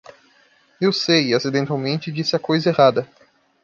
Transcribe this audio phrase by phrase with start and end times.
[0.81, 3.07] Eu sei e acidentalmente disse a coisa errada.